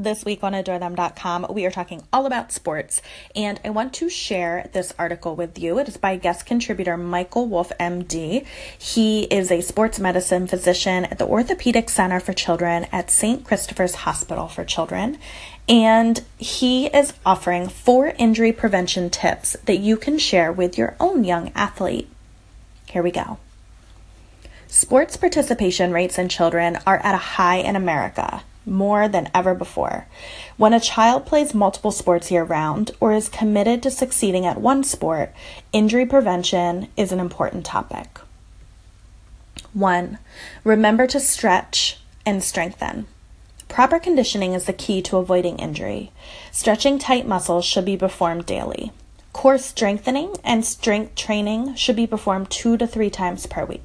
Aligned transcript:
This 0.00 0.24
week 0.24 0.44
on 0.44 0.52
AdoreThem.com, 0.52 1.48
we 1.50 1.66
are 1.66 1.72
talking 1.72 2.04
all 2.12 2.24
about 2.24 2.52
sports, 2.52 3.02
and 3.34 3.58
I 3.64 3.70
want 3.70 3.92
to 3.94 4.08
share 4.08 4.70
this 4.72 4.94
article 4.96 5.34
with 5.34 5.58
you. 5.58 5.76
It 5.80 5.88
is 5.88 5.96
by 5.96 6.14
guest 6.14 6.46
contributor 6.46 6.96
Michael 6.96 7.48
Wolf, 7.48 7.72
MD. 7.80 8.46
He 8.78 9.24
is 9.24 9.50
a 9.50 9.60
sports 9.60 9.98
medicine 9.98 10.46
physician 10.46 11.06
at 11.06 11.18
the 11.18 11.26
Orthopedic 11.26 11.90
Center 11.90 12.20
for 12.20 12.32
Children 12.32 12.86
at 12.92 13.10
St. 13.10 13.44
Christopher's 13.44 13.96
Hospital 13.96 14.46
for 14.46 14.64
Children, 14.64 15.18
and 15.68 16.22
he 16.38 16.86
is 16.86 17.12
offering 17.26 17.68
four 17.68 18.14
injury 18.18 18.52
prevention 18.52 19.10
tips 19.10 19.56
that 19.64 19.78
you 19.78 19.96
can 19.96 20.16
share 20.16 20.52
with 20.52 20.78
your 20.78 20.94
own 21.00 21.24
young 21.24 21.50
athlete. 21.56 22.08
Here 22.86 23.02
we 23.02 23.10
go. 23.10 23.38
Sports 24.68 25.16
participation 25.16 25.90
rates 25.90 26.18
in 26.18 26.28
children 26.28 26.78
are 26.86 26.98
at 26.98 27.16
a 27.16 27.18
high 27.18 27.56
in 27.56 27.74
America 27.74 28.44
more 28.68 29.08
than 29.08 29.30
ever 29.34 29.54
before. 29.54 30.06
When 30.56 30.72
a 30.72 30.80
child 30.80 31.26
plays 31.26 31.54
multiple 31.54 31.90
sports 31.90 32.30
year 32.30 32.44
round 32.44 32.92
or 33.00 33.12
is 33.12 33.28
committed 33.28 33.82
to 33.82 33.90
succeeding 33.90 34.46
at 34.46 34.60
one 34.60 34.84
sport, 34.84 35.32
injury 35.72 36.06
prevention 36.06 36.88
is 36.96 37.12
an 37.12 37.20
important 37.20 37.64
topic. 37.64 38.20
1. 39.72 40.18
Remember 40.64 41.06
to 41.06 41.20
stretch 41.20 42.00
and 42.24 42.42
strengthen. 42.42 43.06
Proper 43.68 43.98
conditioning 43.98 44.54
is 44.54 44.64
the 44.64 44.72
key 44.72 45.02
to 45.02 45.18
avoiding 45.18 45.58
injury. 45.58 46.10
Stretching 46.50 46.98
tight 46.98 47.26
muscles 47.26 47.64
should 47.64 47.84
be 47.84 47.96
performed 47.96 48.46
daily. 48.46 48.92
Core 49.32 49.58
strengthening 49.58 50.34
and 50.42 50.64
strength 50.64 51.14
training 51.14 51.74
should 51.74 51.94
be 51.94 52.06
performed 52.06 52.50
two 52.50 52.76
to 52.76 52.86
three 52.86 53.10
times 53.10 53.46
per 53.46 53.64
week. 53.64 53.82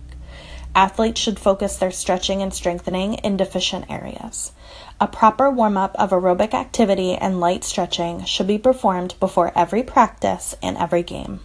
Athletes 0.75 1.21
should 1.21 1.39
focus 1.39 1.77
their 1.77 1.91
stretching 1.91 2.41
and 2.41 2.51
strengthening 2.51 3.13
in 3.15 3.37
deficient 3.37 3.85
areas. 3.89 4.53
A 4.99 5.07
proper 5.07 5.49
warm 5.49 5.77
up 5.77 5.95
of 5.99 6.09
aerobic 6.09 6.55
activity 6.55 7.13
and 7.13 7.39
light 7.39 7.63
stretching 7.63 8.25
should 8.25 8.47
be 8.47 8.57
performed 8.57 9.13
before 9.19 9.51
every 9.55 9.83
practice 9.83 10.55
and 10.63 10.75
every 10.77 11.03
game. 11.03 11.41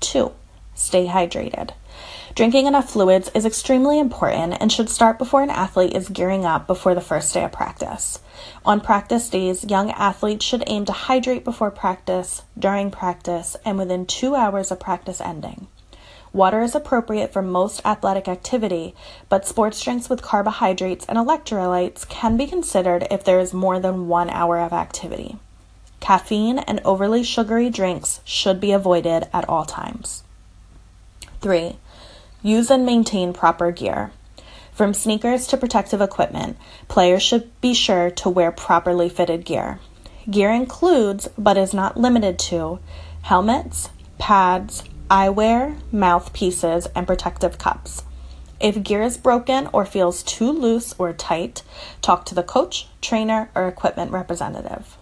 2. 0.00 0.30
Stay 0.74 1.08
hydrated. 1.08 1.70
Drinking 2.36 2.66
enough 2.66 2.90
fluids 2.90 3.28
is 3.34 3.44
extremely 3.44 3.98
important 3.98 4.56
and 4.60 4.70
should 4.70 4.88
start 4.88 5.18
before 5.18 5.42
an 5.42 5.50
athlete 5.50 5.92
is 5.92 6.08
gearing 6.08 6.44
up 6.44 6.68
before 6.68 6.94
the 6.94 7.00
first 7.00 7.34
day 7.34 7.42
of 7.42 7.50
practice. 7.50 8.20
On 8.64 8.80
practice 8.80 9.28
days, 9.28 9.64
young 9.64 9.90
athletes 9.90 10.44
should 10.44 10.62
aim 10.68 10.84
to 10.84 10.92
hydrate 10.92 11.42
before 11.42 11.72
practice, 11.72 12.42
during 12.56 12.92
practice, 12.92 13.56
and 13.64 13.76
within 13.76 14.06
two 14.06 14.36
hours 14.36 14.70
of 14.70 14.78
practice 14.78 15.20
ending. 15.20 15.66
Water 16.32 16.62
is 16.62 16.74
appropriate 16.74 17.32
for 17.32 17.42
most 17.42 17.80
athletic 17.84 18.28
activity, 18.28 18.94
but 19.28 19.46
sports 19.46 19.82
drinks 19.82 20.10
with 20.10 20.22
carbohydrates 20.22 21.06
and 21.06 21.16
electrolytes 21.16 22.08
can 22.08 22.36
be 22.36 22.46
considered 22.46 23.06
if 23.10 23.24
there 23.24 23.40
is 23.40 23.54
more 23.54 23.80
than 23.80 24.08
one 24.08 24.30
hour 24.30 24.58
of 24.58 24.72
activity. 24.72 25.38
Caffeine 26.00 26.58
and 26.58 26.80
overly 26.84 27.22
sugary 27.22 27.70
drinks 27.70 28.20
should 28.24 28.60
be 28.60 28.72
avoided 28.72 29.26
at 29.32 29.48
all 29.48 29.64
times. 29.64 30.22
3. 31.40 31.76
Use 32.42 32.70
and 32.70 32.84
maintain 32.84 33.32
proper 33.32 33.72
gear. 33.72 34.12
From 34.72 34.94
sneakers 34.94 35.46
to 35.48 35.56
protective 35.56 36.00
equipment, 36.00 36.56
players 36.86 37.22
should 37.22 37.50
be 37.60 37.74
sure 37.74 38.10
to 38.12 38.28
wear 38.28 38.52
properly 38.52 39.08
fitted 39.08 39.44
gear. 39.44 39.80
Gear 40.30 40.52
includes, 40.52 41.28
but 41.36 41.56
is 41.56 41.74
not 41.74 41.96
limited 41.96 42.38
to, 42.38 42.78
helmets, 43.22 43.88
pads, 44.18 44.84
eyewear, 45.10 45.78
mouthpieces, 45.90 46.86
and 46.94 47.06
protective 47.06 47.58
cups. 47.58 48.02
If 48.60 48.82
gear 48.82 49.02
is 49.02 49.16
broken 49.16 49.68
or 49.72 49.84
feels 49.84 50.22
too 50.22 50.50
loose 50.50 50.94
or 50.98 51.12
tight, 51.12 51.62
talk 52.02 52.24
to 52.26 52.34
the 52.34 52.42
coach, 52.42 52.88
trainer, 53.00 53.50
or 53.54 53.68
equipment 53.68 54.10
representative. 54.10 54.96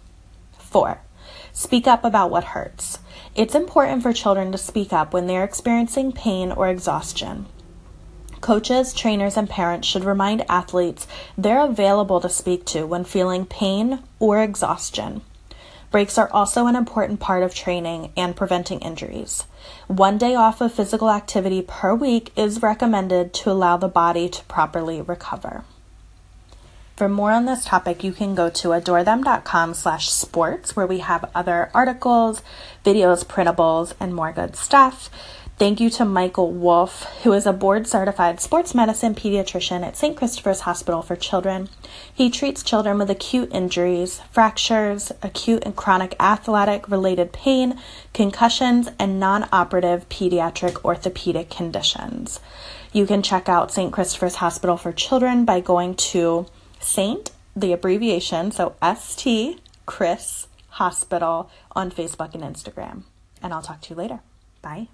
4. 0.58 1.00
Speak 1.52 1.86
up 1.86 2.04
about 2.04 2.30
what 2.30 2.44
hurts. 2.44 2.98
It's 3.34 3.54
important 3.54 4.02
for 4.02 4.12
children 4.12 4.52
to 4.52 4.58
speak 4.58 4.92
up 4.92 5.14
when 5.14 5.26
they're 5.26 5.44
experiencing 5.44 6.12
pain 6.12 6.52
or 6.52 6.68
exhaustion. 6.68 7.46
Coaches, 8.42 8.92
trainers, 8.92 9.36
and 9.36 9.48
parents 9.48 9.88
should 9.88 10.04
remind 10.04 10.48
athletes 10.50 11.06
they're 11.38 11.64
available 11.64 12.20
to 12.20 12.28
speak 12.28 12.66
to 12.66 12.86
when 12.86 13.04
feeling 13.04 13.46
pain 13.46 14.00
or 14.20 14.42
exhaustion. 14.42 15.22
Breaks 15.96 16.18
are 16.18 16.28
also 16.30 16.66
an 16.66 16.76
important 16.76 17.20
part 17.20 17.42
of 17.42 17.54
training 17.54 18.12
and 18.18 18.36
preventing 18.36 18.80
injuries. 18.80 19.44
One 19.86 20.18
day 20.18 20.34
off 20.34 20.60
of 20.60 20.74
physical 20.74 21.08
activity 21.08 21.62
per 21.62 21.94
week 21.94 22.32
is 22.36 22.60
recommended 22.60 23.32
to 23.32 23.50
allow 23.50 23.78
the 23.78 23.88
body 23.88 24.28
to 24.28 24.44
properly 24.44 25.00
recover. 25.00 25.64
For 26.96 27.08
more 27.08 27.32
on 27.32 27.46
this 27.46 27.64
topic, 27.64 28.04
you 28.04 28.12
can 28.12 28.34
go 28.34 28.50
to 28.50 28.68
adorethem.com 28.68 29.72
slash 29.72 30.10
sports 30.10 30.76
where 30.76 30.86
we 30.86 30.98
have 30.98 31.30
other 31.34 31.70
articles, 31.72 32.42
videos, 32.84 33.24
printables, 33.24 33.94
and 33.98 34.14
more 34.14 34.32
good 34.32 34.54
stuff. 34.54 35.08
Thank 35.58 35.80
you 35.80 35.88
to 35.90 36.04
Michael 36.04 36.52
Wolf, 36.52 37.04
who 37.22 37.32
is 37.32 37.46
a 37.46 37.52
board 37.52 37.86
certified 37.86 38.42
sports 38.42 38.74
medicine 38.74 39.14
pediatrician 39.14 39.82
at 39.86 39.96
St. 39.96 40.14
Christopher's 40.14 40.60
Hospital 40.60 41.00
for 41.00 41.16
Children. 41.16 41.70
He 42.12 42.28
treats 42.28 42.62
children 42.62 42.98
with 42.98 43.08
acute 43.08 43.48
injuries, 43.54 44.20
fractures, 44.30 45.12
acute 45.22 45.62
and 45.64 45.74
chronic 45.74 46.14
athletic 46.20 46.90
related 46.90 47.32
pain, 47.32 47.80
concussions, 48.12 48.90
and 48.98 49.18
non 49.18 49.48
operative 49.50 50.06
pediatric 50.10 50.84
orthopedic 50.84 51.48
conditions. 51.48 52.38
You 52.92 53.06
can 53.06 53.22
check 53.22 53.48
out 53.48 53.72
St. 53.72 53.94
Christopher's 53.94 54.36
Hospital 54.36 54.76
for 54.76 54.92
Children 54.92 55.46
by 55.46 55.60
going 55.60 55.94
to 56.12 56.44
Saint, 56.80 57.30
the 57.56 57.72
abbreviation, 57.72 58.50
so 58.50 58.76
ST 58.82 59.58
Chris 59.86 60.48
Hospital 60.68 61.50
on 61.72 61.90
Facebook 61.90 62.34
and 62.34 62.42
Instagram. 62.42 63.04
And 63.42 63.54
I'll 63.54 63.62
talk 63.62 63.80
to 63.80 63.90
you 63.90 63.96
later. 63.96 64.20
Bye. 64.60 64.88